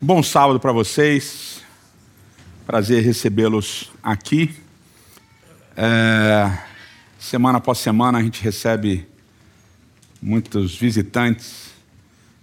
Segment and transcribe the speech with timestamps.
[0.00, 1.60] Bom sábado para vocês.
[2.64, 4.54] Prazer recebê-los aqui.
[5.76, 6.56] É,
[7.18, 9.08] semana após semana a gente recebe
[10.22, 11.74] muitos visitantes,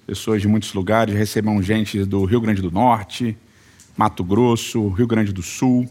[0.06, 1.16] pessoas de muitos lugares.
[1.16, 3.38] Recebemos gente do Rio Grande do Norte,
[3.96, 5.90] Mato Grosso, Rio Grande do Sul,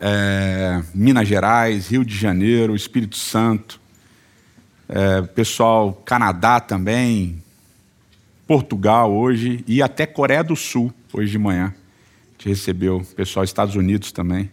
[0.00, 3.78] é, Minas Gerais, Rio de Janeiro, Espírito Santo,
[4.88, 7.42] é, pessoal Canadá também,
[8.50, 11.72] Portugal hoje e até Coreia do Sul hoje de manhã.
[11.72, 14.50] A gente recebeu pessoal dos Estados Unidos também.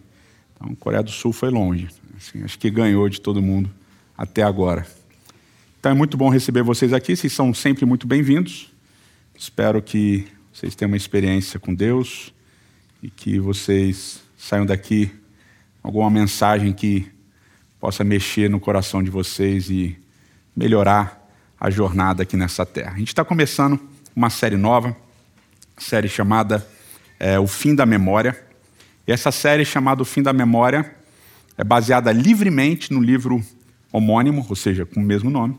[0.54, 1.88] Então, Coreia do Sul foi longe.
[2.16, 3.68] Assim, acho que ganhou de todo mundo
[4.16, 4.86] até agora.
[5.80, 7.16] Então é muito bom receber vocês aqui.
[7.16, 8.72] Vocês são sempre muito bem-vindos.
[9.36, 12.32] Espero que vocês tenham uma experiência com Deus
[13.02, 15.10] e que vocês saiam daqui
[15.82, 17.10] alguma mensagem que
[17.80, 19.98] possa mexer no coração de vocês e
[20.54, 21.18] melhorar
[21.60, 22.92] a jornada aqui nessa terra.
[22.92, 23.87] A gente está começando
[24.18, 24.96] uma série nova,
[25.76, 26.66] série chamada
[27.20, 28.36] é, O Fim da Memória.
[29.06, 30.92] E essa série chamada O Fim da Memória
[31.56, 33.40] é baseada livremente no livro
[33.92, 35.56] homônimo, ou seja, com o mesmo nome,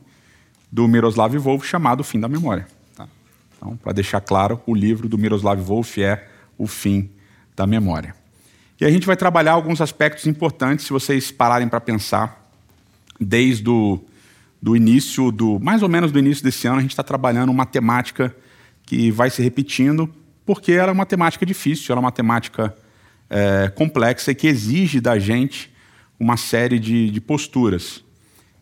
[0.70, 2.68] do Miroslav Volf, chamado O Fim da Memória.
[2.98, 3.08] Tá?
[3.56, 7.10] Então, para deixar claro, o livro do Miroslav Volf é O Fim
[7.56, 8.14] da Memória.
[8.78, 12.52] E a gente vai trabalhar alguns aspectos importantes, se vocês pararem para pensar,
[13.18, 14.04] desde o
[14.62, 17.66] do início do mais ou menos do início desse ano a gente está trabalhando uma
[17.66, 18.36] temática
[18.90, 20.10] que vai se repetindo
[20.44, 22.76] porque ela é uma temática difícil, ela é uma temática
[23.30, 25.72] é, complexa e que exige da gente
[26.20, 28.04] uma série de, de posturas,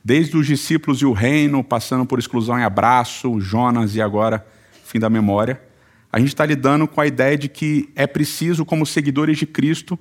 [0.04, 4.46] desde os discípulos e o reino, passando por exclusão e abraço, Jonas e agora
[4.84, 5.62] fim da memória,
[6.12, 9.98] a gente está lidando com a ideia de que é preciso, como seguidores de Cristo,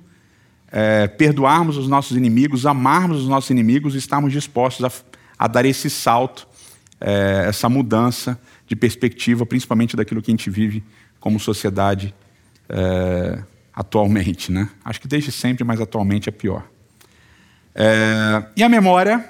[0.69, 4.91] é, perdoarmos os nossos inimigos, amarmos os nossos inimigos e estarmos dispostos a
[5.37, 6.47] a dar esse salto,
[6.99, 10.83] é, essa mudança de perspectiva, principalmente daquilo que a gente vive
[11.19, 12.13] como sociedade
[12.69, 13.41] é,
[13.73, 14.51] atualmente.
[14.51, 14.69] Né?
[14.83, 16.67] Acho que desde sempre, mas atualmente é pior.
[17.73, 19.25] É, e a memória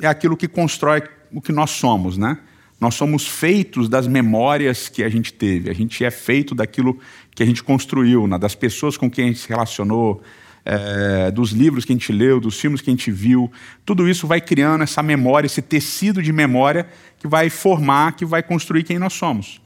[0.00, 2.16] é aquilo que constrói o que nós somos.
[2.16, 2.38] Né?
[2.80, 6.98] Nós somos feitos das memórias que a gente teve, a gente é feito daquilo
[7.34, 8.38] que a gente construiu, né?
[8.38, 10.22] das pessoas com quem a gente se relacionou,
[10.64, 13.50] é, dos livros que a gente leu, dos filmes que a gente viu,
[13.84, 16.86] tudo isso vai criando essa memória, esse tecido de memória
[17.18, 19.60] que vai formar, que vai construir quem nós somos.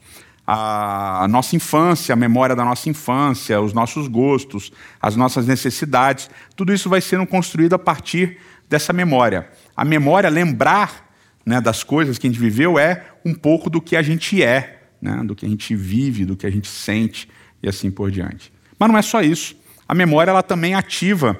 [0.49, 4.71] A nossa infância, a memória da nossa infância, os nossos gostos,
[5.01, 8.37] as nossas necessidades, tudo isso vai sendo construído a partir
[8.69, 9.49] dessa memória.
[9.75, 11.11] A memória, lembrar
[11.45, 14.83] né, das coisas que a gente viveu, é um pouco do que a gente é,
[15.01, 17.27] né, do que a gente vive, do que a gente sente
[17.61, 18.51] e assim por diante.
[18.79, 19.53] Mas não é só isso
[19.87, 21.39] a memória ela também ativa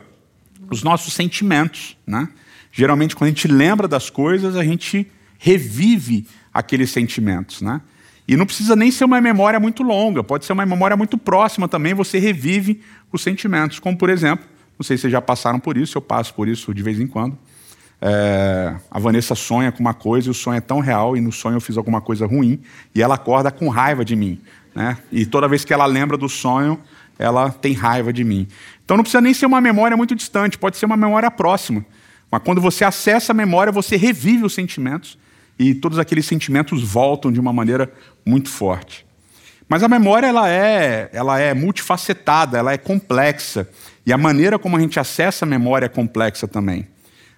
[0.69, 1.97] os nossos sentimentos.
[2.05, 2.27] Né?
[2.71, 7.61] Geralmente, quando a gente lembra das coisas, a gente revive aqueles sentimentos.
[7.61, 7.81] Né?
[8.27, 11.67] E não precisa nem ser uma memória muito longa, pode ser uma memória muito próxima
[11.67, 12.81] também, você revive
[13.11, 13.79] os sentimentos.
[13.79, 14.45] Como, por exemplo,
[14.77, 17.07] não sei se vocês já passaram por isso, eu passo por isso de vez em
[17.07, 17.37] quando.
[17.99, 21.31] É, a Vanessa sonha com uma coisa e o sonho é tão real, e no
[21.31, 22.59] sonho eu fiz alguma coisa ruim,
[22.93, 24.39] e ela acorda com raiva de mim.
[24.75, 24.97] Né?
[25.11, 26.79] E toda vez que ela lembra do sonho,
[27.17, 28.47] ela tem raiva de mim.
[28.83, 31.85] Então não precisa nem ser uma memória muito distante, pode ser uma memória próxima.
[32.31, 35.17] Mas quando você acessa a memória, você revive os sentimentos
[35.57, 37.91] e todos aqueles sentimentos voltam de uma maneira
[38.25, 39.05] muito forte.
[39.69, 43.69] Mas a memória ela é, ela é multifacetada, ela é complexa.
[44.05, 46.87] E a maneira como a gente acessa a memória é complexa também.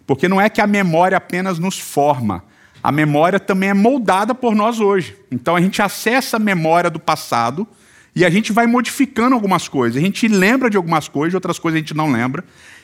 [0.06, 2.44] Porque não é que a memória apenas nos forma,
[2.81, 5.17] a memória também é moldada por nós hoje.
[5.31, 7.67] Então a gente acessa a memória do passado
[8.16, 10.02] e a gente vai modificando algumas coisas.
[10.02, 12.44] A gente lembra de algumas coisas, outras coisas a gente não lembra.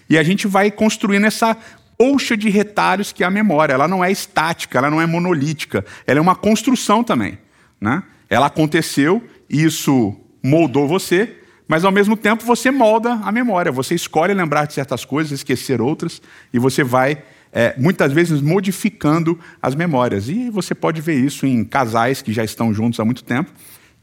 [0.10, 1.58] E a gente vai construindo essa
[1.98, 3.74] colcha de retalhos que é a memória.
[3.74, 5.84] Ela não é estática, ela não é monolítica.
[6.06, 7.38] Ela é uma construção também.
[7.82, 8.04] Né?
[8.30, 11.38] Ela aconteceu, isso moldou você,
[11.68, 13.72] mas ao mesmo tempo você molda a memória.
[13.72, 16.22] Você escolhe lembrar de certas coisas, esquecer outras,
[16.54, 20.30] e você vai é, muitas vezes modificando as memórias.
[20.30, 23.52] E você pode ver isso em casais que já estão juntos há muito tempo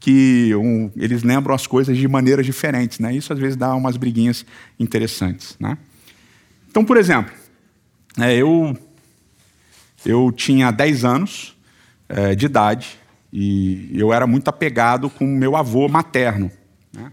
[0.03, 2.99] que um, eles lembram as coisas de maneiras diferentes.
[2.99, 3.15] Né?
[3.15, 4.45] Isso às vezes dá umas briguinhas
[4.77, 5.55] interessantes.
[5.57, 5.77] Né?
[6.69, 7.33] Então, por exemplo,
[8.19, 8.77] é, eu,
[10.05, 11.55] eu tinha 10 anos
[12.09, 12.99] é, de idade
[13.31, 16.51] e eu era muito apegado com o meu avô materno.
[16.91, 17.09] Né?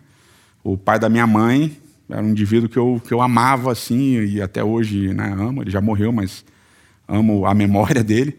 [0.65, 1.79] O pai da minha mãe
[2.09, 5.71] era um indivíduo que eu, que eu amava assim, e até hoje né, amo, ele
[5.71, 6.45] já morreu, mas
[7.07, 8.37] amo a memória dele.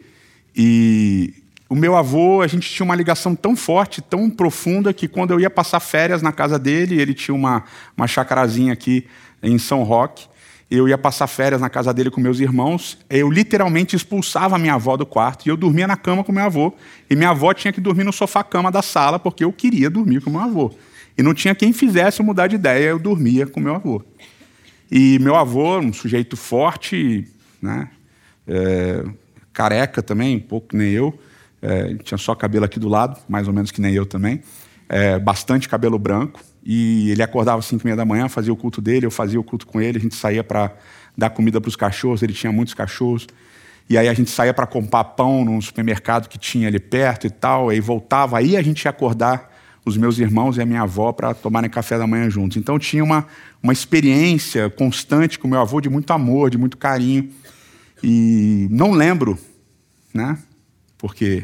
[0.54, 1.41] E
[1.72, 5.40] o meu avô, a gente tinha uma ligação tão forte, tão profunda, que quando eu
[5.40, 7.64] ia passar férias na casa dele, ele tinha uma,
[7.96, 9.08] uma chacarazinha aqui
[9.42, 10.28] em São Roque,
[10.70, 14.98] eu ia passar férias na casa dele com meus irmãos, eu literalmente expulsava minha avó
[14.98, 16.76] do quarto e eu dormia na cama com meu avô.
[17.10, 20.30] E minha avó tinha que dormir no sofá-cama da sala, porque eu queria dormir com
[20.30, 20.74] meu avô.
[21.18, 24.04] E não tinha quem fizesse eu mudar de ideia, eu dormia com meu avô.
[24.92, 27.26] E meu avô, um sujeito forte,
[27.62, 27.88] né?
[28.46, 29.06] É,
[29.54, 31.18] careca também, um pouco nem eu,
[31.62, 34.42] é, tinha só cabelo aqui do lado, mais ou menos que nem eu também,
[34.90, 38.56] é, bastante cabelo branco, e ele acordava às 5 e meia da manhã, fazia o
[38.56, 40.76] culto dele, eu fazia o culto com ele, a gente saía para
[41.18, 43.28] dar comida para os cachorros, ele tinha muitos cachorros.
[43.90, 47.30] E aí a gente saía para comprar pão num supermercado que tinha ali perto e
[47.30, 49.52] tal, aí voltava, aí a gente ia acordar
[49.84, 52.58] os meus irmãos e a minha avó para tomarem café da manhã juntos.
[52.58, 53.26] Então tinha uma,
[53.62, 57.30] uma experiência constante com meu avô de muito amor, de muito carinho.
[58.04, 59.38] E não lembro,
[60.14, 60.38] né?
[61.02, 61.44] Porque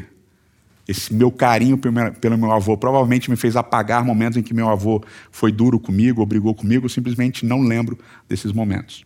[0.86, 5.02] esse meu carinho pelo meu avô provavelmente me fez apagar momentos em que meu avô
[5.32, 9.04] foi duro comigo, obrigou comigo, eu simplesmente não lembro desses momentos.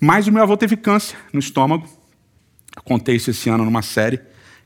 [0.00, 1.86] Mas o meu avô teve câncer no estômago.
[2.76, 4.18] Eu contei isso esse ano numa série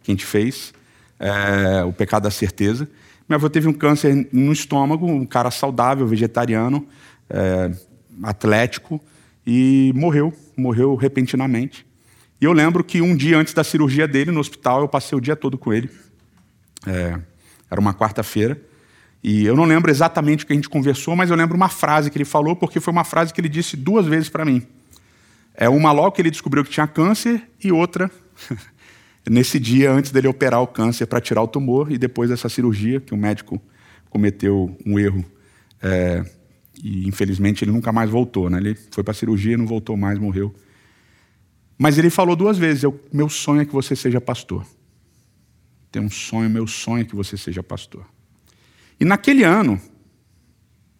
[0.02, 0.72] que a gente fez,
[1.20, 2.88] é, O Pecado da Certeza.
[3.28, 6.86] Meu avô teve um câncer no estômago, um cara saudável, vegetariano,
[7.28, 7.70] é,
[8.22, 8.98] atlético,
[9.46, 11.84] e morreu, morreu repentinamente.
[12.42, 15.20] E eu lembro que um dia antes da cirurgia dele no hospital, eu passei o
[15.20, 15.88] dia todo com ele.
[16.84, 17.16] É,
[17.70, 18.60] era uma quarta-feira.
[19.22, 22.10] E eu não lembro exatamente o que a gente conversou, mas eu lembro uma frase
[22.10, 24.60] que ele falou, porque foi uma frase que ele disse duas vezes para mim.
[25.54, 28.10] É uma logo que ele descobriu que tinha câncer e outra
[29.30, 33.00] nesse dia antes dele operar o câncer para tirar o tumor e depois dessa cirurgia
[33.00, 33.62] que o médico
[34.10, 35.24] cometeu um erro
[35.80, 36.24] é,
[36.82, 38.58] e infelizmente ele nunca mais voltou, né?
[38.58, 40.52] Ele foi para a cirurgia, não voltou mais, morreu.
[41.78, 44.64] Mas ele falou duas vezes: eu, meu sonho é que você seja pastor
[45.92, 48.06] tenho um sonho, meu sonho é que você seja pastor.
[48.98, 49.78] E naquele ano,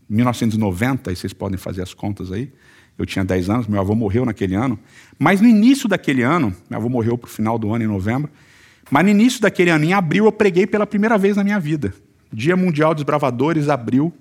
[0.08, 2.52] 1990, e vocês podem fazer as contas aí,
[2.98, 4.78] eu tinha 10 anos, meu avô morreu naquele ano,
[5.18, 8.30] mas no início daquele ano, meu avô morreu para o final do ano, em novembro,
[8.90, 11.94] mas no início daquele ano, em abril, eu preguei pela primeira vez na minha vida.
[12.30, 14.12] Dia Mundial dos Bravadores, abril,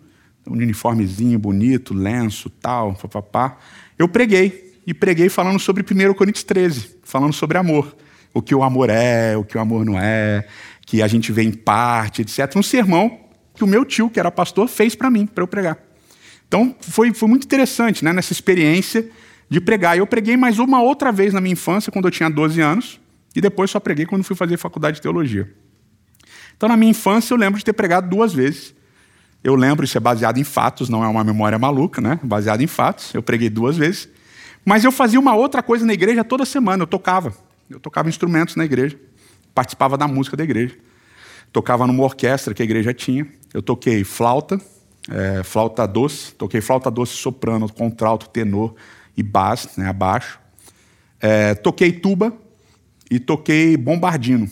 [0.47, 3.57] um uniformezinho bonito, lenço, tal, papapá.
[3.99, 7.95] Eu preguei, e preguei falando sobre 1 Coríntios 13, falando sobre amor
[8.33, 10.47] o que o amor é, o que o amor não é,
[10.85, 12.55] que a gente vê em parte, etc.
[12.55, 13.19] Um sermão
[13.53, 15.77] que o meu tio, que era pastor, fez para mim, para eu pregar.
[16.47, 19.09] Então, foi, foi muito interessante né, nessa experiência
[19.49, 19.97] de pregar.
[19.97, 22.99] Eu preguei mais uma outra vez na minha infância, quando eu tinha 12 anos,
[23.35, 25.49] e depois só preguei quando fui fazer faculdade de teologia.
[26.55, 28.73] Então, na minha infância, eu lembro de ter pregado duas vezes.
[29.43, 32.19] Eu lembro, isso é baseado em fatos, não é uma memória maluca, né?
[32.21, 33.13] Baseado em fatos.
[33.13, 34.07] Eu preguei duas vezes.
[34.65, 37.33] Mas eu fazia uma outra coisa na igreja toda semana, eu tocava.
[37.69, 38.99] Eu tocava instrumentos na igreja,
[39.53, 40.77] participava da música da igreja,
[41.51, 43.27] tocava numa orquestra que a igreja tinha.
[43.53, 44.59] Eu toquei flauta,
[45.09, 48.75] é, flauta doce, toquei flauta doce soprano, contralto, tenor
[49.15, 50.39] e bass, né, abaixo.
[51.19, 52.33] É, toquei tuba
[53.09, 54.49] e toquei bombardino.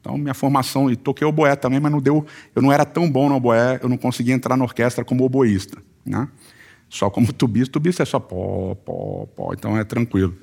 [0.00, 3.28] Então, minha formação, e toquei oboé também, mas não deu, eu não era tão bom
[3.28, 5.78] no oboé, eu não conseguia entrar na orquestra como oboísta.
[6.04, 6.28] Né?
[6.88, 10.34] Só como tubista, tubista é só pó, pó, pó, então é tranquilo.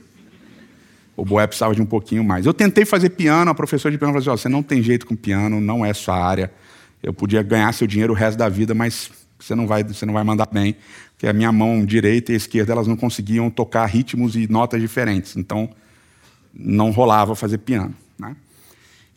[1.16, 2.45] O Boé precisava de um pouquinho mais.
[2.45, 5.06] Eu tentei fazer piano, a professora de piano falou assim: oh, você não tem jeito
[5.06, 6.51] com piano, não é sua área.
[7.01, 10.13] Eu podia ganhar seu dinheiro o resto da vida, mas você não vai, você não
[10.13, 10.75] vai mandar bem,
[11.12, 15.36] porque a minha mão direita e esquerda elas não conseguiam tocar ritmos e notas diferentes.
[15.36, 15.69] Então
[16.54, 17.94] não rolava fazer piano.
[18.18, 18.36] Né?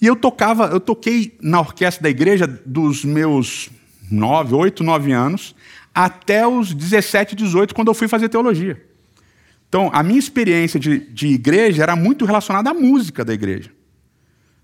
[0.00, 3.70] E eu tocava, eu toquei na orquestra da igreja dos meus
[4.10, 5.54] nove, oito, nove anos
[5.96, 8.84] até os 17, 18, quando eu fui fazer teologia.
[9.66, 13.72] Então, a minha experiência de, de igreja era muito relacionada à música da igreja.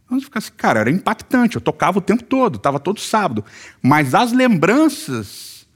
[0.04, 1.56] Então, fica assim, cara, era impactante.
[1.56, 3.42] Eu tocava o tempo todo, estava todo sábado.
[3.82, 5.66] Mas as lembranças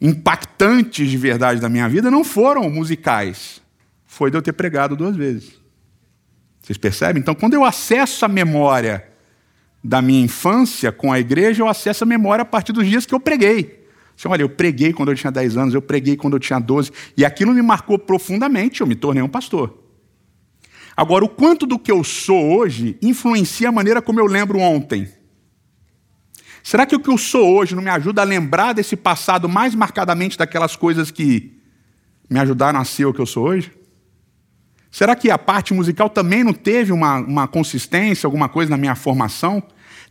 [0.00, 3.60] impactantes de verdade da minha vida não foram musicais.
[4.06, 5.60] Foi de eu ter pregado duas vezes.
[6.62, 7.20] Vocês percebem?
[7.20, 9.08] Então, quando eu acesso a memória
[9.82, 13.12] da minha infância com a igreja, eu acesso a memória a partir dos dias que
[13.12, 13.81] eu preguei.
[14.22, 16.92] Assim, olha, eu preguei quando eu tinha 10 anos, eu preguei quando eu tinha 12,
[17.16, 19.76] e aquilo me marcou profundamente, eu me tornei um pastor.
[20.96, 25.08] Agora, o quanto do que eu sou hoje influencia a maneira como eu lembro ontem?
[26.62, 29.74] Será que o que eu sou hoje não me ajuda a lembrar desse passado mais
[29.74, 31.60] marcadamente daquelas coisas que
[32.30, 33.72] me ajudaram a ser o que eu sou hoje?
[34.88, 38.94] Será que a parte musical também não teve uma, uma consistência, alguma coisa na minha
[38.94, 39.60] formação?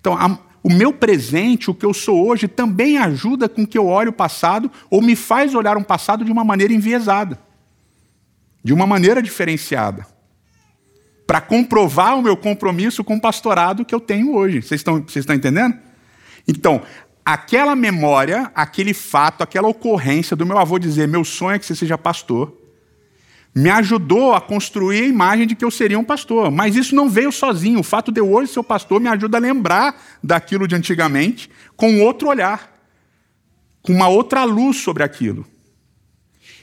[0.01, 3.87] Então, a, o meu presente, o que eu sou hoje, também ajuda com que eu
[3.87, 7.39] olhe o passado ou me faz olhar um passado de uma maneira enviesada,
[8.63, 10.05] de uma maneira diferenciada,
[11.25, 14.61] para comprovar o meu compromisso com o pastorado que eu tenho hoje.
[14.61, 15.77] Vocês estão, vocês estão entendendo?
[16.47, 16.81] Então,
[17.25, 21.75] aquela memória, aquele fato, aquela ocorrência do meu avô dizer: meu sonho é que você
[21.75, 22.55] seja pastor,
[23.53, 26.49] me ajudou a construir a imagem de que eu seria um pastor.
[26.49, 27.79] Mas isso não veio sozinho.
[27.79, 32.01] O fato de eu hoje ser pastor me ajuda a lembrar daquilo de antigamente com
[32.01, 32.71] outro olhar,
[33.81, 35.45] com uma outra luz sobre aquilo.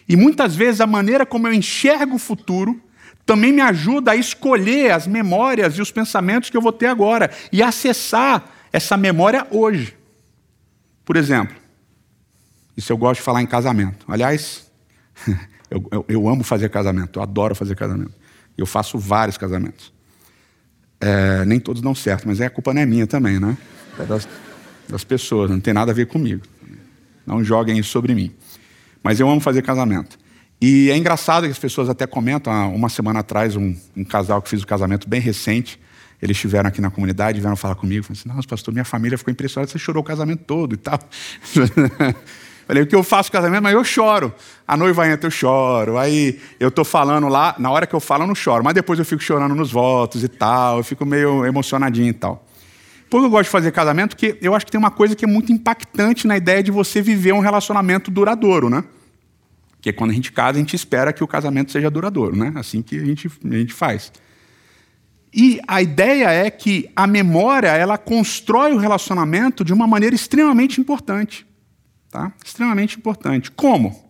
[0.09, 2.81] E muitas vezes a maneira como eu enxergo o futuro
[3.27, 7.31] também me ajuda a escolher as memórias e os pensamentos que eu vou ter agora
[7.53, 9.95] e acessar essa memória hoje.
[11.05, 11.55] Por exemplo,
[12.75, 14.07] isso eu gosto de falar em casamento.
[14.09, 14.71] Aliás,
[15.71, 18.13] eu, eu, eu amo fazer casamento, eu adoro fazer casamento.
[18.57, 19.93] Eu faço vários casamentos.
[21.01, 23.57] É, nem todos dão certo, mas é, a culpa não é minha também, né?
[23.99, 24.29] É das,
[24.89, 26.43] das pessoas, não tem nada a ver comigo.
[27.27, 28.33] Não joguem isso sobre mim.
[29.03, 30.19] Mas eu amo fazer casamento.
[30.61, 34.49] E é engraçado que as pessoas até comentam, uma semana atrás, um, um casal que
[34.49, 35.79] fiz o um casamento bem recente,
[36.21, 39.31] eles estiveram aqui na comunidade, vieram falar comigo, falaram assim, nossa, pastor, minha família ficou
[39.31, 40.99] impressionada, você chorou o casamento todo e tal.
[42.69, 44.31] Falei, o que eu faço casamento, mas eu choro.
[44.67, 45.97] A noiva entra, eu choro.
[45.97, 48.99] Aí eu estou falando lá, na hora que eu falo, eu não choro, mas depois
[48.99, 52.47] eu fico chorando nos votos e tal, eu fico meio emocionadinho e tal.
[53.09, 54.11] Por que eu gosto de fazer casamento?
[54.15, 57.01] Porque eu acho que tem uma coisa que é muito impactante na ideia de você
[57.01, 58.85] viver um relacionamento duradouro, né?
[59.71, 62.53] Porque quando a gente casa, a gente espera que o casamento seja duradouro, né?
[62.55, 64.13] Assim que a gente, a gente faz.
[65.33, 70.79] E a ideia é que a memória, ela constrói o relacionamento de uma maneira extremamente
[70.79, 71.48] importante.
[72.11, 72.33] Tá?
[72.45, 73.51] Extremamente importante.
[73.51, 74.05] Como?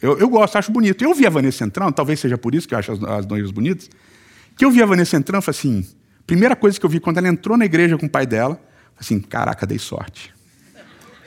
[0.00, 1.02] eu, eu gosto, acho bonito.
[1.02, 3.50] Eu vi a Vanessa entrando, talvez seja por isso que eu acho as, as noivas
[3.50, 3.90] bonitas,
[4.56, 5.86] que eu vi a Vanessa entrando, falei assim,
[6.26, 8.60] primeira coisa que eu vi quando ela entrou na igreja com o pai dela,
[8.98, 10.32] assim, caraca, dei sorte.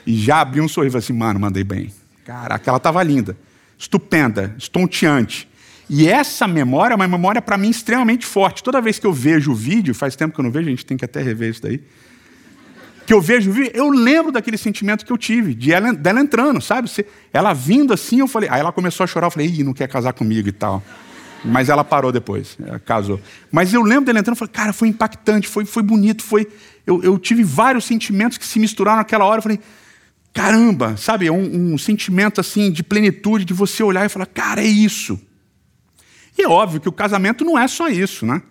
[0.06, 1.92] E já abri um sorriso, assim, mano, mandei bem.
[2.24, 3.36] Caraca, ela estava linda,
[3.78, 5.48] estupenda, estonteante.
[5.88, 8.62] E essa memória é uma memória para mim extremamente forte.
[8.62, 10.84] Toda vez que eu vejo o vídeo, faz tempo que eu não vejo, a gente
[10.84, 11.80] tem que até rever isso daí.
[13.06, 16.20] Que eu vejo o vídeo, eu lembro daquele sentimento que eu tive, de ela, dela
[16.20, 16.90] entrando, sabe?
[17.32, 18.48] Ela vindo assim, eu falei.
[18.48, 20.82] Aí ela começou a chorar, eu falei, ih, não quer casar comigo e tal.
[21.46, 23.20] Mas ela parou depois, casou.
[23.50, 26.46] Mas eu lembro dela entrando, eu falei, cara, foi impactante, foi, foi bonito, foi.
[26.86, 29.38] Eu, eu tive vários sentimentos que se misturaram naquela hora.
[29.38, 29.60] Eu falei,
[30.32, 31.26] caramba, sabe?
[31.26, 35.18] É um, um sentimento assim de plenitude, de você olhar e falar, cara, é isso.
[36.38, 38.42] E é óbvio que o casamento não é só isso, né?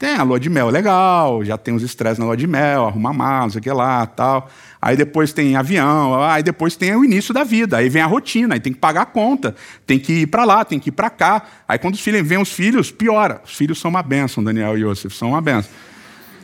[0.00, 3.12] Tem a lua de mel legal, já tem os estresses na lua de mel, arrumar
[3.12, 4.48] mala, não sei o que lá, tal.
[4.80, 8.54] Aí depois tem avião, aí depois tem o início da vida, aí vem a rotina,
[8.54, 9.54] aí tem que pagar a conta,
[9.86, 11.42] tem que ir para lá, tem que ir para cá.
[11.68, 13.42] Aí quando os filhos vêm os filhos, piora.
[13.44, 15.70] Os filhos são uma benção, Daniel e Yosef, são uma benção.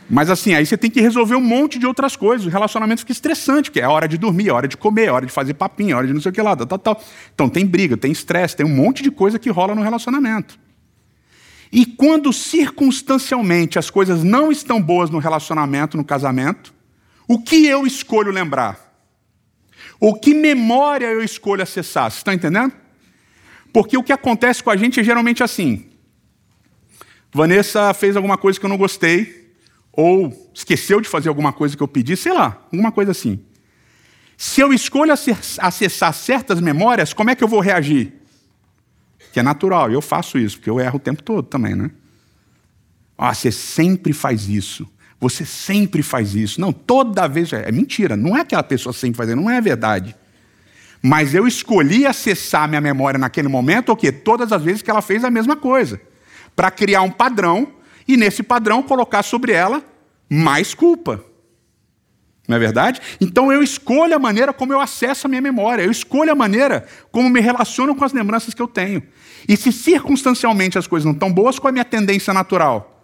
[0.07, 2.45] Mas assim, aí você tem que resolver um monte de outras coisas.
[2.45, 5.25] O relacionamento fica estressante, porque é hora de dormir, é hora de comer, é hora
[5.25, 7.01] de fazer papinho, é hora de não sei o que lá, tal, tal.
[7.33, 10.66] Então tem briga, tem estresse, tem um monte de coisa que rola no relacionamento.
[11.71, 16.73] E quando circunstancialmente as coisas não estão boas no relacionamento, no casamento,
[17.27, 18.87] o que eu escolho lembrar?
[19.99, 22.09] O que memória eu escolho acessar?
[22.09, 22.73] Você está entendendo?
[23.73, 25.87] Porque o que acontece com a gente é geralmente assim.
[27.33, 29.51] Vanessa fez alguma coisa que eu não gostei,
[29.91, 33.43] ou esqueceu de fazer alguma coisa que eu pedi, sei lá, alguma coisa assim.
[34.37, 38.13] Se eu escolho acessar certas memórias, como é que eu vou reagir?
[39.31, 41.91] Que é natural, eu faço isso, porque eu erro o tempo todo também, né?
[43.17, 44.87] Ah, você sempre faz isso.
[45.19, 46.61] Você sempre faz isso.
[46.61, 47.51] Não, toda vez.
[47.51, 48.15] É, é mentira.
[48.15, 50.15] Não é aquela pessoa sempre fazendo, não é verdade.
[51.01, 54.11] Mas eu escolhi acessar minha memória naquele momento, o quê?
[54.11, 55.99] Todas as vezes que ela fez a mesma coisa.
[56.55, 57.71] Para criar um padrão
[58.07, 59.83] e nesse padrão colocar sobre ela
[60.29, 61.23] mais culpa.
[62.47, 63.01] Não é verdade?
[63.19, 66.87] Então eu escolho a maneira como eu acesso a minha memória, eu escolho a maneira
[67.11, 69.03] como me relaciono com as lembranças que eu tenho.
[69.47, 73.03] E se circunstancialmente as coisas não estão boas, qual é a minha tendência natural?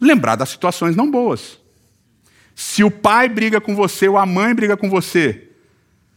[0.00, 1.58] Lembrar das situações não boas.
[2.54, 5.48] Se o pai briga com você ou a mãe briga com você,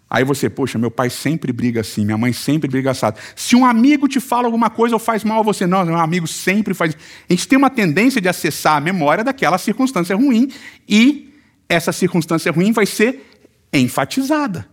[0.09, 3.19] aí você, poxa, meu pai sempre briga assim, minha mãe sempre briga assado.
[3.35, 6.27] Se um amigo te fala alguma coisa ou faz mal a você, não, meu amigo
[6.27, 6.95] sempre faz.
[7.29, 10.49] A gente tem uma tendência de acessar a memória daquela circunstância ruim
[10.87, 11.30] e
[11.73, 14.67] essa circunstância ruim vai ser enfatizada.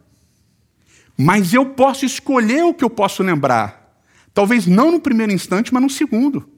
[1.16, 4.02] Mas eu posso escolher o que eu posso lembrar.
[4.34, 6.48] Talvez não no primeiro instante, mas no segundo.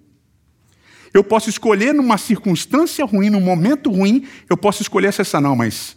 [1.12, 5.96] Eu posso escolher numa circunstância ruim, num momento ruim, eu posso escolher essa não, mas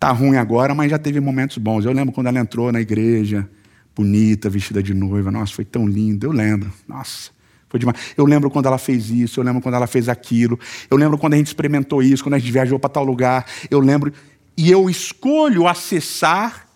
[0.00, 1.84] tá ruim agora, mas já teve momentos bons.
[1.84, 3.48] Eu lembro quando ela entrou na igreja,
[3.94, 5.30] bonita, vestida de noiva.
[5.30, 6.26] Nossa, foi tão lindo.
[6.26, 6.72] Eu lembro.
[6.88, 7.30] Nossa,
[7.72, 7.96] foi demais.
[8.18, 10.60] Eu lembro quando ela fez isso, eu lembro quando ela fez aquilo.
[10.90, 13.46] Eu lembro quando a gente experimentou isso, quando a gente viajou para tal lugar.
[13.70, 14.12] Eu lembro.
[14.54, 16.68] E eu escolho acessar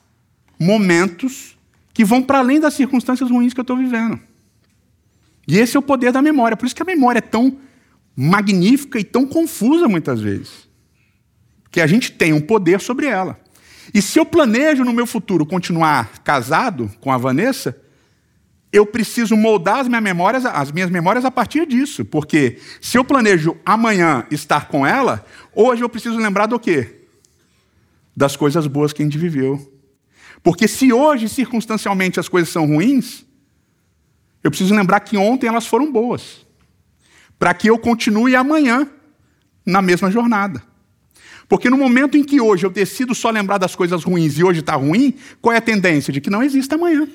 [0.58, 1.54] momentos
[1.92, 4.18] que vão para além das circunstâncias ruins que eu estou vivendo.
[5.46, 6.56] E esse é o poder da memória.
[6.56, 7.58] Por isso que a memória é tão
[8.16, 10.66] magnífica e tão confusa muitas vezes.
[11.70, 13.38] Que a gente tem um poder sobre ela.
[13.92, 17.78] E se eu planejo no meu futuro continuar casado com a Vanessa,
[18.72, 22.04] eu preciso moldar as minhas memórias, as minhas memórias a partir disso.
[22.04, 27.02] Porque se eu planejo amanhã estar com ela, hoje eu preciso lembrar do quê?
[28.14, 29.72] Das coisas boas que a gente viveu.
[30.42, 33.24] Porque se hoje, circunstancialmente, as coisas são ruins,
[34.42, 36.46] eu preciso lembrar que ontem elas foram boas.
[37.38, 38.88] Para que eu continue amanhã
[39.64, 40.62] na mesma jornada.
[41.48, 44.60] Porque no momento em que hoje eu decido só lembrar das coisas ruins e hoje
[44.60, 46.12] está ruim, qual é a tendência?
[46.12, 47.08] De que não exista amanhã.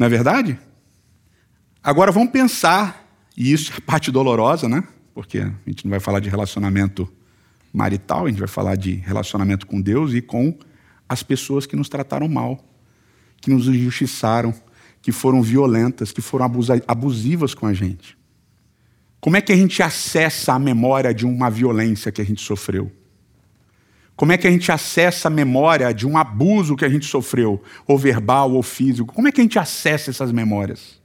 [0.00, 0.58] Não é verdade?
[1.84, 4.82] Agora vamos pensar, e isso é a parte dolorosa, né?
[5.12, 7.06] Porque a gente não vai falar de relacionamento
[7.70, 10.58] marital, a gente vai falar de relacionamento com Deus e com
[11.06, 12.64] as pessoas que nos trataram mal,
[13.42, 14.54] que nos injustiçaram,
[15.02, 16.50] que foram violentas, que foram
[16.88, 18.16] abusivas com a gente.
[19.20, 22.90] Como é que a gente acessa a memória de uma violência que a gente sofreu?
[24.20, 27.62] Como é que a gente acessa a memória de um abuso que a gente sofreu,
[27.86, 29.14] ou verbal ou físico?
[29.14, 31.00] Como é que a gente acessa essas memórias?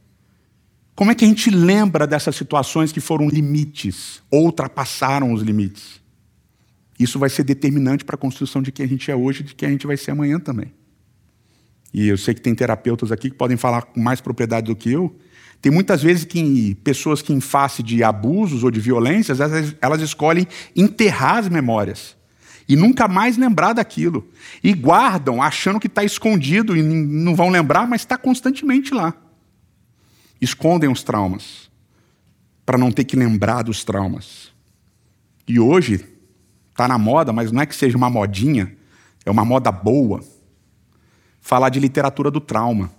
[0.94, 6.02] Como é que a gente lembra dessas situações que foram limites, ou ultrapassaram os limites?
[7.00, 9.56] Isso vai ser determinante para a construção de quem a gente é hoje e de
[9.56, 10.74] quem a gente vai ser amanhã também.
[11.94, 14.92] E eu sei que tem terapeutas aqui que podem falar com mais propriedade do que
[14.92, 15.16] eu.
[15.62, 20.02] Tem muitas vezes que pessoas que, em face de abusos ou de violências, elas, elas
[20.02, 20.46] escolhem
[20.76, 22.15] enterrar as memórias
[22.68, 24.28] e nunca mais lembrar daquilo.
[24.64, 29.14] E guardam, achando que está escondido e não vão lembrar, mas está constantemente lá.
[30.42, 31.70] Escondem os traumas,
[32.66, 34.52] para não ter que lembrar dos traumas.
[35.48, 36.06] E hoje,
[36.72, 38.76] está na moda, mas não é que seja uma modinha,
[39.26, 40.24] é uma moda boa,
[41.40, 42.92] falar de literatura do trauma.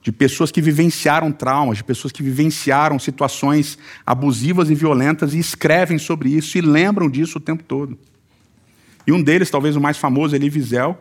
[0.00, 5.98] De pessoas que vivenciaram traumas, de pessoas que vivenciaram situações abusivas e violentas e escrevem
[5.98, 7.98] sobre isso e lembram disso o tempo todo.
[9.06, 10.98] E um deles, talvez o mais famoso, Elie Wiesel,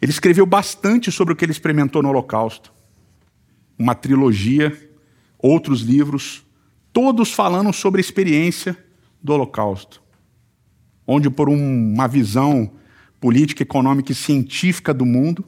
[0.00, 2.72] ele escreveu bastante sobre o que ele experimentou no Holocausto.
[3.78, 4.90] Uma trilogia,
[5.38, 6.44] outros livros,
[6.92, 8.76] todos falando sobre a experiência
[9.22, 10.02] do Holocausto.
[11.06, 12.72] Onde, por um, uma visão
[13.20, 15.44] política, econômica e científica do mundo,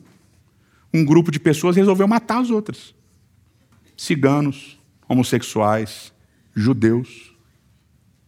[0.92, 2.94] um grupo de pessoas resolveu matar as outras.
[3.96, 6.12] Ciganos, homossexuais,
[6.54, 7.34] judeus,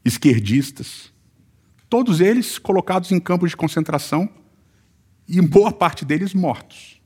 [0.04, 1.12] esquerdistas,
[1.90, 4.30] todos eles colocados em campos de concentração
[5.28, 7.00] e boa parte deles mortos.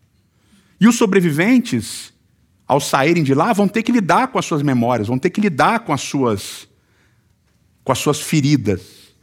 [0.78, 2.12] E os sobreviventes,
[2.68, 5.40] ao saírem de lá, vão ter que lidar com as suas memórias, vão ter que
[5.40, 6.68] lidar com as suas
[7.82, 9.14] com as suas feridas.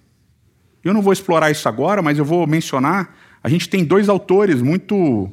[0.84, 4.62] Eu não vou explorar isso agora, mas eu vou mencionar, a gente tem dois autores
[4.62, 5.32] muito,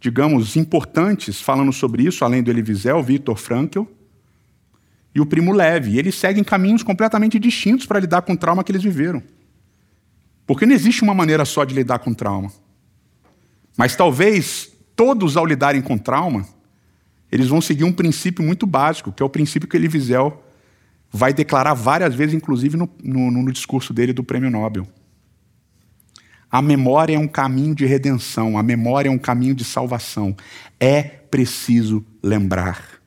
[0.00, 3.82] digamos, importantes falando sobre isso, além do Elie Wiesel, Viktor Frankl,
[5.12, 5.92] e o Primo Levi.
[5.92, 9.20] E eles seguem caminhos completamente distintos para lidar com o trauma que eles viveram.
[10.46, 12.52] Porque não existe uma maneira só de lidar com trauma.
[13.76, 16.46] Mas talvez todos, ao lidarem com trauma,
[17.30, 19.88] eles vão seguir um princípio muito básico, que é o princípio que Elie
[21.10, 24.86] vai declarar várias vezes, inclusive no, no, no discurso dele do Prêmio Nobel.
[26.50, 30.36] A memória é um caminho de redenção, a memória é um caminho de salvação.
[30.78, 33.00] É preciso lembrar.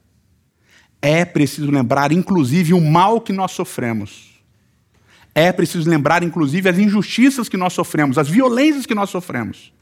[1.00, 4.35] É preciso lembrar, inclusive, o mal que nós sofremos.
[5.38, 9.74] É preciso lembrar, inclusive, as injustiças que nós sofremos, as violências que nós sofremos.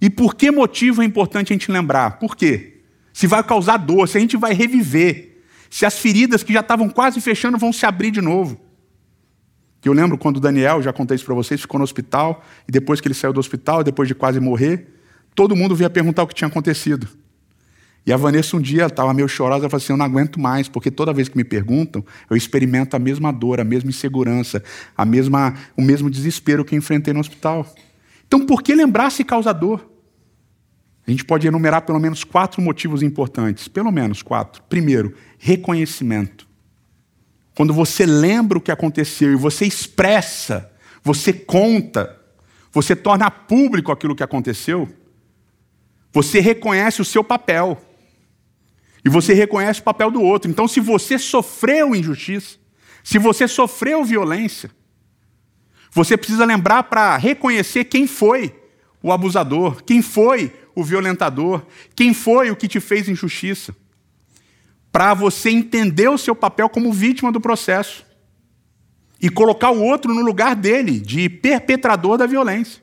[0.00, 2.20] E por que motivo é importante a gente lembrar?
[2.20, 2.82] Por quê?
[3.12, 6.88] Se vai causar dor, se a gente vai reviver, se as feridas que já estavam
[6.88, 8.60] quase fechando vão se abrir de novo.
[9.84, 13.00] Eu lembro quando o Daniel, já contei isso para vocês, ficou no hospital, e depois
[13.00, 14.88] que ele saiu do hospital, depois de quase morrer,
[15.34, 17.08] todo mundo vinha perguntar o que tinha acontecido.
[18.06, 20.68] E a Vanessa um dia estava meio chorosa, ela falou assim: Eu não aguento mais,
[20.68, 24.62] porque toda vez que me perguntam, eu experimento a mesma dor, a mesma insegurança,
[24.96, 27.66] a mesma, o mesmo desespero que enfrentei no hospital.
[28.26, 29.90] Então, por que lembrar se causa dor?
[31.06, 33.68] A gente pode enumerar pelo menos quatro motivos importantes.
[33.68, 34.62] Pelo menos quatro.
[34.68, 36.48] Primeiro, reconhecimento.
[37.54, 40.70] Quando você lembra o que aconteceu e você expressa,
[41.02, 42.18] você conta,
[42.72, 44.88] você torna público aquilo que aconteceu,
[46.12, 47.76] Você reconhece o seu papel.
[49.04, 50.50] E você reconhece o papel do outro.
[50.50, 52.56] Então, se você sofreu injustiça,
[53.02, 54.70] se você sofreu violência,
[55.90, 58.54] você precisa lembrar para reconhecer quem foi
[59.02, 61.62] o abusador, quem foi o violentador,
[61.94, 63.76] quem foi o que te fez injustiça.
[64.90, 68.06] Para você entender o seu papel como vítima do processo
[69.20, 72.82] e colocar o outro no lugar dele, de perpetrador da violência.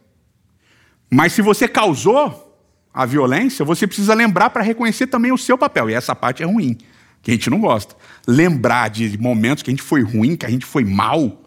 [1.10, 2.51] Mas se você causou
[2.94, 5.90] a violência, você precisa lembrar para reconhecer também o seu papel.
[5.90, 6.78] E essa parte é ruim,
[7.22, 7.96] que a gente não gosta.
[8.28, 11.42] Lembrar de momentos que a gente foi ruim, que a gente foi mal,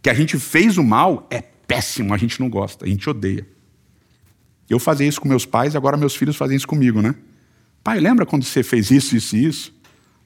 [0.00, 3.46] que a gente fez o mal, é péssimo, a gente não gosta, a gente odeia.
[4.68, 7.14] Eu fazia isso com meus pais, agora meus filhos fazem isso comigo, né?
[7.82, 9.74] Pai, lembra quando você fez isso, isso e isso?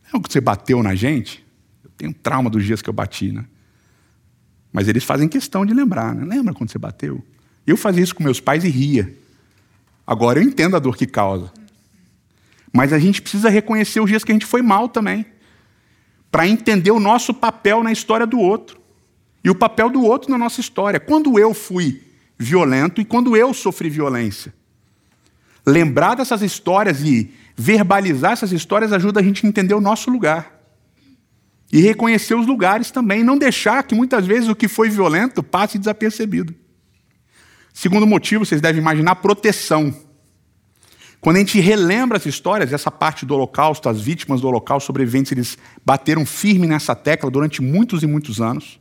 [0.04, 1.44] Lembra quando você bateu na gente?
[1.84, 3.44] Eu tenho trauma dos dias que eu bati, né?
[4.72, 6.24] Mas eles fazem questão de lembrar, né?
[6.24, 7.22] Lembra quando você bateu?
[7.66, 9.14] Eu fazia isso com meus pais e ria.
[10.06, 11.52] Agora eu entendo a dor que causa.
[12.72, 15.26] Mas a gente precisa reconhecer os dias que a gente foi mal também,
[16.30, 18.80] para entender o nosso papel na história do outro
[19.44, 20.98] e o papel do outro na nossa história.
[20.98, 22.00] Quando eu fui
[22.38, 24.52] violento e quando eu sofri violência.
[25.64, 30.60] Lembrar dessas histórias e verbalizar essas histórias ajuda a gente a entender o nosso lugar.
[31.72, 35.78] E reconhecer os lugares também, não deixar que muitas vezes o que foi violento passe
[35.78, 36.54] desapercebido.
[37.72, 39.94] Segundo motivo, vocês devem imaginar proteção.
[41.20, 45.32] Quando a gente relembra as histórias, essa parte do Holocausto, as vítimas do Holocausto, sobreviventes,
[45.32, 48.80] eles bateram firme nessa tecla durante muitos e muitos anos.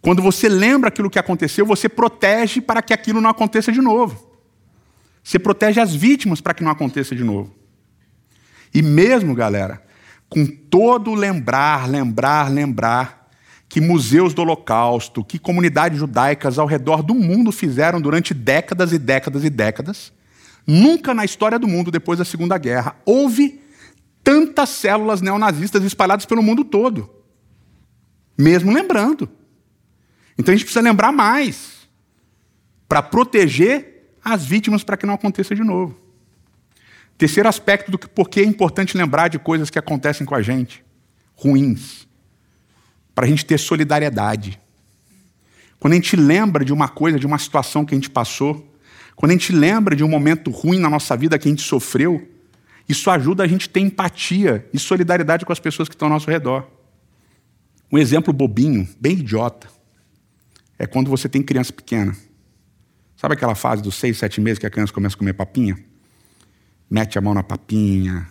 [0.00, 4.30] Quando você lembra aquilo que aconteceu, você protege para que aquilo não aconteça de novo.
[5.22, 7.54] Você protege as vítimas para que não aconteça de novo.
[8.72, 9.82] E mesmo, galera,
[10.28, 13.25] com todo lembrar, lembrar, lembrar
[13.68, 18.98] que museus do Holocausto, que comunidades judaicas ao redor do mundo fizeram durante décadas e
[18.98, 20.12] décadas e décadas,
[20.66, 23.60] nunca na história do mundo, depois da Segunda Guerra, houve
[24.22, 27.10] tantas células neonazistas espalhadas pelo mundo todo.
[28.36, 29.28] Mesmo lembrando.
[30.38, 31.88] Então a gente precisa lembrar mais
[32.88, 35.96] para proteger as vítimas para que não aconteça de novo.
[37.16, 40.84] Terceiro aspecto do que é importante lembrar de coisas que acontecem com a gente,
[41.34, 42.05] ruins,
[43.16, 44.60] para a gente ter solidariedade.
[45.80, 48.70] Quando a gente lembra de uma coisa, de uma situação que a gente passou,
[49.16, 52.30] quando a gente lembra de um momento ruim na nossa vida que a gente sofreu,
[52.86, 56.12] isso ajuda a gente a ter empatia e solidariedade com as pessoas que estão ao
[56.12, 56.70] nosso redor.
[57.90, 59.74] Um exemplo bobinho, bem idiota
[60.78, 62.14] é quando você tem criança pequena.
[63.16, 65.82] Sabe aquela fase dos seis, sete meses que a criança começa a comer papinha?
[66.90, 68.28] Mete a mão na papinha,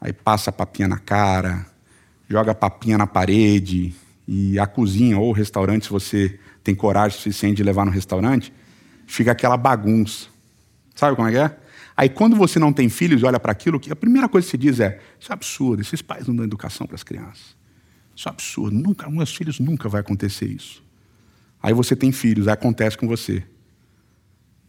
[0.00, 1.66] aí passa a papinha na cara,
[2.30, 3.94] joga a papinha na parede,
[4.26, 8.52] e a cozinha ou o restaurante, se você tem coragem suficiente de levar no restaurante,
[9.06, 10.26] fica aquela bagunça.
[10.94, 11.56] Sabe como é que é?
[11.96, 14.58] Aí quando você não tem filhos e olha para aquilo, a primeira coisa que você
[14.58, 17.56] diz é: Isso é absurdo, esses pais não dão educação para as crianças.
[18.14, 20.82] Isso é absurdo, nunca, meus filhos nunca vai acontecer isso.
[21.62, 23.42] Aí você tem filhos, aí acontece com você.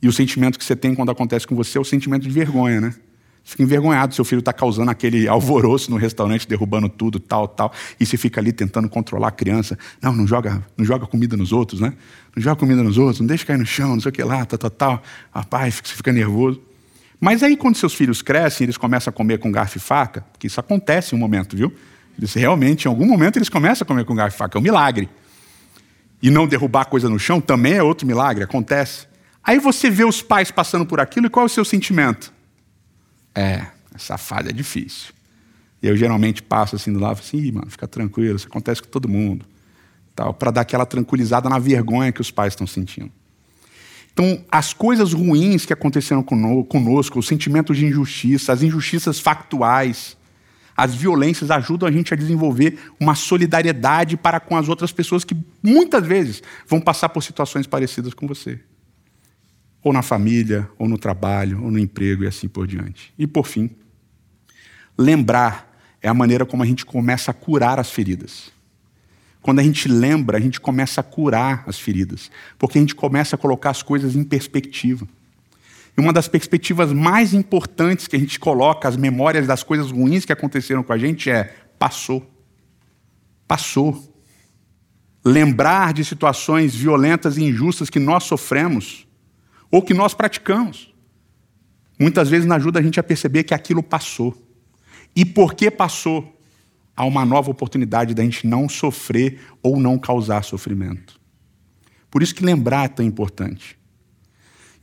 [0.01, 2.79] E o sentimento que você tem quando acontece com você é o sentimento de vergonha,
[2.79, 2.95] né?
[3.49, 8.05] Fica envergonhado, seu filho está causando aquele alvoroço no restaurante, derrubando tudo, tal, tal, e
[8.05, 9.79] você fica ali tentando controlar a criança.
[10.01, 11.93] Não, não joga, não joga comida nos outros, né?
[12.35, 14.43] Não joga comida nos outros, não deixa cair no chão, não sei o que lá,
[14.43, 15.03] tal, tal, tal.
[15.31, 16.61] Rapaz, você fica nervoso.
[17.21, 20.47] Mas aí, quando seus filhos crescem, eles começam a comer com garfo e faca, porque
[20.47, 21.73] isso acontece em um momento, viu?
[22.17, 24.63] Eles realmente, em algum momento, eles começam a comer com garfo e faca, é um
[24.63, 25.09] milagre
[26.21, 29.07] e não derrubar coisa no chão também é outro milagre, acontece.
[29.43, 32.33] Aí você vê os pais passando por aquilo e qual é o seu sentimento?
[33.37, 35.13] É, essa fase é difícil.
[35.79, 39.07] E eu geralmente passo assim do lado, assim, mano, fica tranquilo, isso acontece com todo
[39.07, 39.45] mundo.
[40.15, 43.11] Tal, para dar aquela tranquilizada na vergonha que os pais estão sentindo.
[44.11, 50.17] Então, as coisas ruins que aconteceram conosco, os sentimentos de injustiça, as injustiças factuais,
[50.75, 55.37] as violências ajudam a gente a desenvolver uma solidariedade para com as outras pessoas que
[55.61, 58.59] muitas vezes vão passar por situações parecidas com você.
[59.83, 63.13] Ou na família, ou no trabalho, ou no emprego e assim por diante.
[63.17, 63.69] E por fim,
[64.97, 65.67] lembrar
[66.01, 68.51] é a maneira como a gente começa a curar as feridas.
[69.41, 73.35] Quando a gente lembra, a gente começa a curar as feridas, porque a gente começa
[73.35, 75.07] a colocar as coisas em perspectiva.
[75.97, 80.25] E uma das perspectivas mais importantes que a gente coloca as memórias das coisas ruins
[80.25, 82.29] que aconteceram com a gente é: passou.
[83.47, 84.13] Passou.
[85.25, 89.06] Lembrar de situações violentas e injustas que nós sofremos
[89.71, 90.93] ou que nós praticamos.
[91.99, 94.35] Muitas vezes ajuda a gente a perceber que aquilo passou.
[95.15, 96.39] E porque passou,
[96.95, 101.19] há uma nova oportunidade da gente não sofrer ou não causar sofrimento.
[102.09, 103.77] Por isso que lembrar é tão importante.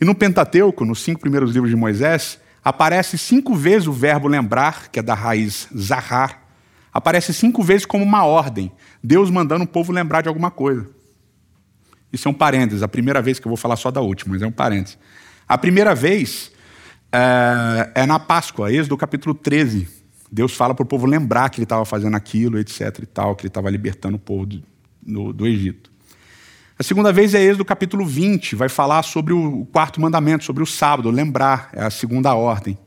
[0.00, 4.88] E no Pentateuco, nos cinco primeiros livros de Moisés, aparece cinco vezes o verbo lembrar,
[4.88, 6.42] que é da raiz zahar,
[6.92, 8.72] aparece cinco vezes como uma ordem.
[9.02, 10.88] Deus mandando o povo lembrar de alguma coisa.
[12.14, 14.42] Isso é um parênteses, a primeira vez que eu vou falar só da última, mas
[14.42, 14.96] é um parênteses.
[15.48, 16.52] A primeira vez
[17.12, 19.88] é, é na Páscoa, Êxodo capítulo 13.
[20.30, 23.00] Deus fala para o povo lembrar que ele estava fazendo aquilo, etc.
[23.02, 24.46] e tal, que ele estava libertando o povo
[25.02, 25.90] do, do Egito.
[26.78, 30.66] A segunda vez é Êxodo capítulo 20, vai falar sobre o quarto mandamento, sobre o
[30.66, 32.78] sábado, lembrar, é a segunda ordem.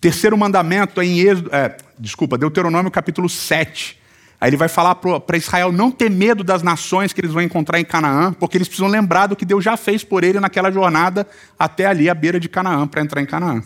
[0.00, 3.98] Terceiro mandamento é em Êxodo, é, desculpa, Deuteronômio capítulo 7.
[4.44, 7.80] Aí ele vai falar para Israel não ter medo das nações que eles vão encontrar
[7.80, 11.26] em Canaã, porque eles precisam lembrar do que Deus já fez por ele naquela jornada
[11.58, 13.62] até ali à beira de Canaã, para entrar em Canaã.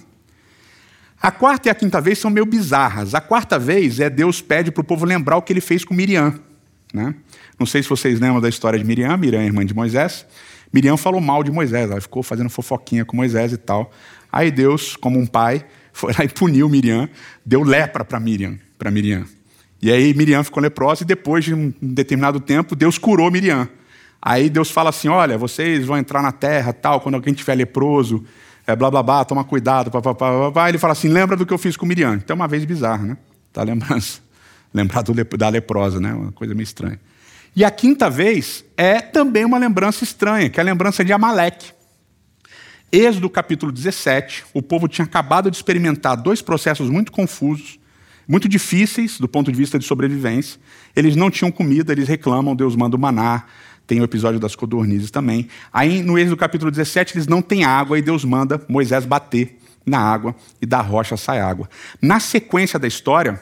[1.21, 3.13] A quarta e a quinta vez são meio bizarras.
[3.13, 5.93] A quarta vez é Deus pede para o povo lembrar o que ele fez com
[5.93, 6.39] Miriam.
[6.95, 7.13] Né?
[7.59, 10.25] Não sei se vocês lembram da história de Miriam, Miriam irmã de Moisés.
[10.73, 13.91] Miriam falou mal de Moisés, ela ficou fazendo fofoquinha com Moisés e tal.
[14.31, 17.09] Aí Deus, como um pai, foi lá e puniu Miriam,
[17.45, 19.27] deu lepra para Miriam, para Miriam.
[19.81, 23.69] E aí Miriam ficou leprosa e depois de um determinado tempo Deus curou Miriam.
[24.21, 28.25] Aí Deus fala assim: olha, vocês vão entrar na terra, tal, quando alguém tiver leproso,
[28.67, 30.69] é, blá blá blá, toma cuidado, pá, pá, pá.
[30.69, 32.15] Ele fala assim: lembra do que eu fiz com Miriam.
[32.15, 33.17] Então uma vez bizarra, né?
[33.53, 34.21] Tá lembrança.
[34.75, 36.13] Lembrar do, da leprosa, né?
[36.13, 37.01] Uma coisa meio estranha.
[37.57, 41.73] E a quinta vez é também uma lembrança estranha, que é a lembrança de Amaleque.
[42.93, 47.79] Êxodo capítulo 17, o povo tinha acabado de experimentar dois processos muito confusos,
[48.29, 50.61] muito difíceis do ponto de vista de sobrevivência.
[50.95, 53.45] Eles não tinham comida, eles reclamam, Deus manda o maná,
[53.87, 55.49] tem o episódio das codornizes também.
[55.73, 59.99] Aí no Êxodo capítulo 17, eles não têm água e Deus manda Moisés bater na
[59.99, 61.69] água e da rocha sai água.
[62.01, 63.41] Na sequência da história,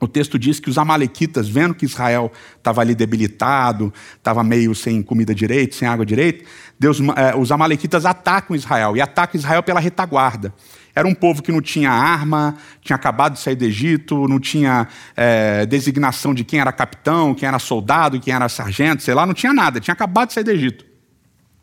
[0.00, 5.02] o texto diz que os amalequitas, vendo que Israel estava ali debilitado, estava meio sem
[5.02, 6.44] comida direito, sem água direito,
[6.78, 10.54] Deus, eh, os amalequitas atacam Israel e atacam Israel pela retaguarda.
[10.98, 14.88] Era um povo que não tinha arma, tinha acabado de sair do Egito, não tinha
[15.16, 19.32] eh, designação de quem era capitão, quem era soldado, quem era sargento, sei lá, não
[19.32, 20.84] tinha nada, tinha acabado de sair do Egito.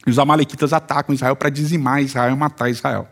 [0.07, 3.09] E os amalequitas atacam Israel para dizimar Israel e matar Israel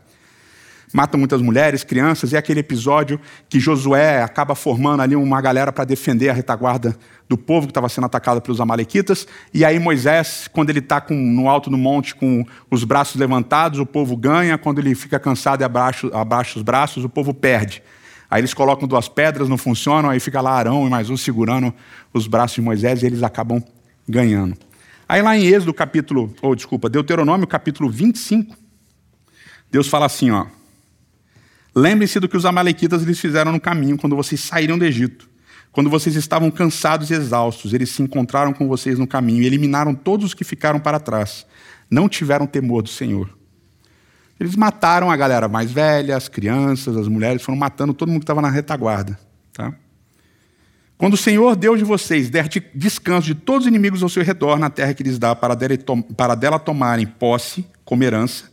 [0.93, 5.71] mata muitas mulheres, crianças, e é aquele episódio que Josué acaba formando ali uma galera
[5.71, 6.95] para defender a retaguarda
[7.27, 11.49] do povo que estava sendo atacado pelos amalequitas, e aí Moisés, quando ele está no
[11.49, 15.63] alto do monte com os braços levantados, o povo ganha, quando ele fica cansado e
[15.63, 17.81] abaixa, abaixa os braços, o povo perde.
[18.29, 21.73] Aí eles colocam duas pedras, não funcionam, aí fica lá Arão e mais um segurando
[22.13, 23.63] os braços de Moisés e eles acabam
[24.07, 24.55] ganhando.
[25.07, 28.55] Aí lá em Êxodo capítulo, ou oh, desculpa, Deuteronômio capítulo 25,
[29.71, 30.45] Deus fala assim, ó,
[31.75, 35.29] Lembrem-se do que os amalequitas lhes fizeram no caminho quando vocês saíram do Egito.
[35.71, 39.95] Quando vocês estavam cansados e exaustos, eles se encontraram com vocês no caminho e eliminaram
[39.95, 41.47] todos os que ficaram para trás.
[41.89, 43.35] Não tiveram temor do Senhor.
[44.39, 48.25] Eles mataram a galera mais velha, as crianças, as mulheres, foram matando todo mundo que
[48.25, 49.17] estava na retaguarda.
[49.51, 49.73] Tá?
[50.95, 54.59] Quando o Senhor, Deus de vocês, der descanso de todos os inimigos ao seu redor
[54.59, 55.55] na terra que lhes dá para
[56.35, 58.52] dela tomarem posse como herança,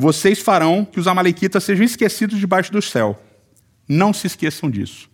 [0.00, 3.22] vocês farão que os amalequitas sejam esquecidos debaixo do céu.
[3.86, 5.10] Não se esqueçam disso.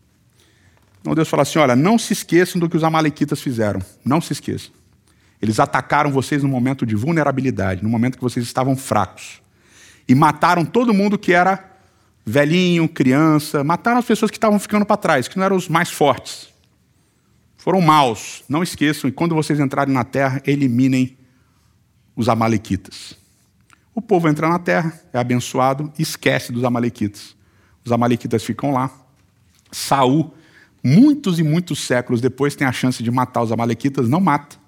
[1.01, 3.81] Então Deus fala assim: olha, não se esqueçam do que os amalequitas fizeram.
[4.05, 4.71] Não se esqueçam.
[5.43, 9.43] Eles atacaram vocês no momento de vulnerabilidade, no momento que vocês estavam fracos.
[10.09, 11.73] E mataram todo mundo que era
[12.25, 15.91] velhinho, criança, mataram as pessoas que estavam ficando para trás, que não eram os mais
[15.91, 16.49] fortes.
[17.57, 18.45] Foram maus.
[18.49, 21.17] Não esqueçam, e quando vocês entrarem na terra, eliminem
[22.15, 23.26] os amalequitas.
[23.97, 27.35] O povo entra na terra, é abençoado esquece dos amalequitas.
[27.83, 28.91] Os amalequitas ficam lá.
[29.73, 30.35] Saul,
[30.85, 34.59] muitos e muitos séculos depois, tem a chance de matar os amalequitas, não mata.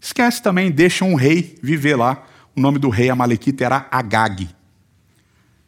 [0.00, 2.24] Esquece também, deixa um rei viver lá.
[2.54, 4.48] O nome do rei amalequita era Agag.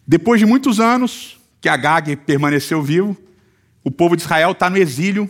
[0.06, 3.16] Depois de muitos anos que Agag permaneceu vivo,
[3.82, 5.28] o povo de Israel está no exílio,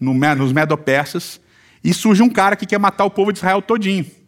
[0.00, 1.38] no, nos Medo-Persas,
[1.84, 4.21] e surge um cara que quer matar o povo de Israel todinho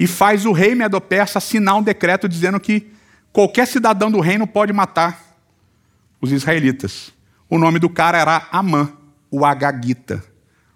[0.00, 2.90] e faz o rei Medo-Persa assinar um decreto dizendo que
[3.30, 5.36] qualquer cidadão do reino pode matar
[6.18, 7.12] os israelitas.
[7.50, 8.90] O nome do cara era Amã,
[9.30, 10.24] o Agagita,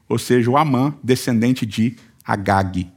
[0.07, 2.93] ou seja, o Amã, descendente de Agag.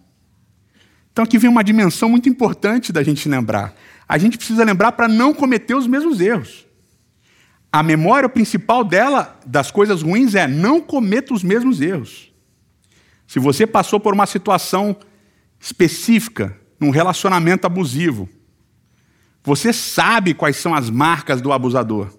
[1.14, 3.74] Então aqui vem uma dimensão muito importante da gente lembrar.
[4.06, 6.66] A gente precisa lembrar para não cometer os mesmos erros.
[7.72, 12.34] A memória principal dela, das coisas ruins, é não cometa os mesmos erros.
[13.26, 14.94] Se você passou por uma situação
[15.60, 18.30] específica num relacionamento abusivo.
[19.44, 22.14] Você sabe quais são as marcas do abusador.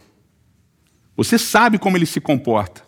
[1.16, 2.82] Você sabe como ele se comporta.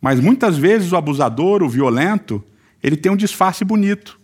[0.00, 2.44] Mas muitas vezes o abusador, o violento,
[2.82, 4.20] ele tem um disfarce bonito.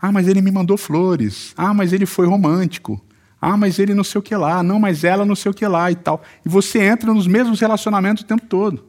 [0.00, 1.52] Ah, mas ele me mandou flores.
[1.56, 3.04] Ah, mas ele foi romântico.
[3.38, 4.62] Ah, mas ele não sei o que lá.
[4.62, 6.22] Não, mas ela não sei o que lá e tal.
[6.44, 8.86] E você entra nos mesmos relacionamentos o tempo todo.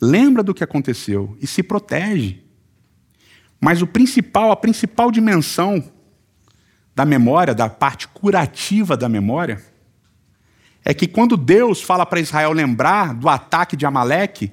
[0.00, 2.45] Lembra do que aconteceu e se protege.
[3.60, 5.82] Mas o principal, a principal dimensão
[6.94, 9.62] da memória, da parte curativa da memória,
[10.84, 14.52] é que quando Deus fala para Israel lembrar do ataque de Amaleque,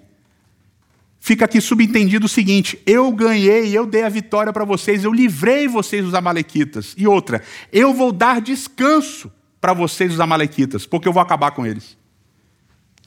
[1.20, 5.68] fica aqui subentendido o seguinte: eu ganhei, eu dei a vitória para vocês, eu livrei
[5.68, 6.96] vocês dos Amalequitas.
[6.98, 11.66] E outra, eu vou dar descanso para vocês, os Amalequitas, porque eu vou acabar com
[11.66, 11.98] eles.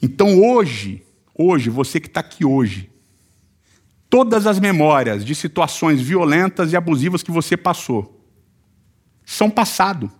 [0.01, 1.03] Então hoje,
[1.35, 2.89] hoje, você que está aqui hoje,
[4.09, 8.25] todas as memórias de situações violentas e abusivas que você passou,
[9.25, 10.11] são passado.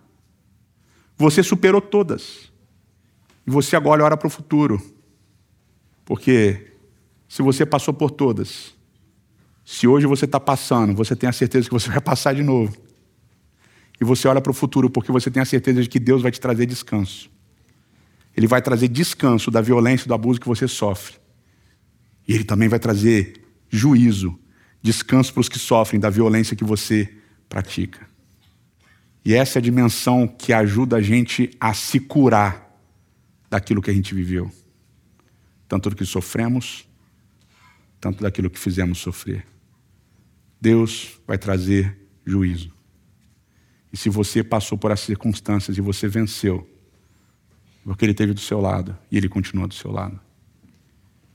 [1.16, 2.52] Você superou todas.
[3.46, 4.80] E você agora olha para o futuro.
[6.04, 6.72] Porque
[7.28, 8.74] se você passou por todas,
[9.64, 12.76] se hoje você está passando, você tem a certeza que você vai passar de novo.
[14.00, 16.30] E você olha para o futuro porque você tem a certeza de que Deus vai
[16.30, 17.30] te trazer descanso.
[18.36, 21.16] Ele vai trazer descanso da violência e do abuso que você sofre.
[22.26, 24.38] E Ele também vai trazer juízo,
[24.82, 27.12] descanso para os que sofrem da violência que você
[27.48, 28.08] pratica.
[29.24, 32.68] E essa é a dimensão que ajuda a gente a se curar
[33.50, 34.50] daquilo que a gente viveu.
[35.68, 36.88] Tanto do que sofremos,
[38.00, 39.46] tanto daquilo que fizemos sofrer.
[40.60, 42.72] Deus vai trazer juízo.
[43.92, 46.68] E se você passou por essas circunstâncias e você venceu,
[47.84, 50.20] porque Ele esteve do seu lado e Ele continua do seu lado.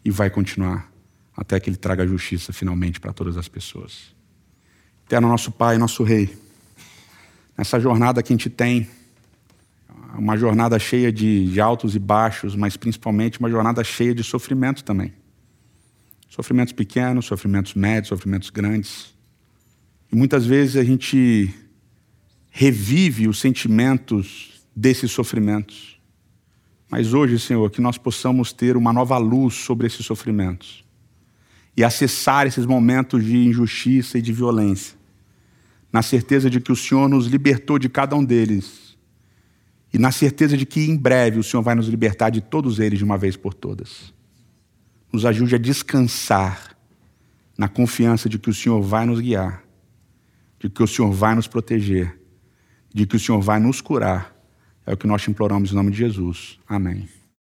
[0.05, 0.92] E vai continuar
[1.35, 4.13] até que Ele traga justiça finalmente para todas as pessoas.
[5.05, 6.43] Eterno nosso Pai, nosso Rei
[7.57, 8.87] nessa jornada que a gente tem,
[10.17, 14.83] uma jornada cheia de, de altos e baixos, mas principalmente uma jornada cheia de sofrimento
[14.83, 15.13] também.
[16.29, 19.13] Sofrimentos pequenos, sofrimentos médios, sofrimentos grandes.
[20.11, 21.53] E muitas vezes a gente
[22.49, 25.99] revive os sentimentos desses sofrimentos.
[26.89, 30.83] Mas hoje, Senhor, que nós possamos ter uma nova luz sobre esses sofrimentos
[31.75, 35.03] e acessar esses momentos de injustiça e de violência
[35.93, 38.97] na certeza de que o Senhor nos libertou de cada um deles
[39.93, 42.97] e na certeza de que em breve o Senhor vai nos libertar de todos eles
[42.97, 44.11] de uma vez por todas.
[45.11, 46.75] Nos ajude a descansar
[47.55, 49.63] na confiança de que o Senhor vai nos guiar,
[50.59, 52.19] de que o Senhor vai nos proteger,
[52.91, 54.35] de que o Senhor vai nos curar.
[54.87, 56.59] É o que nós te imploramos em nome de Jesus.
[56.67, 57.07] Amém.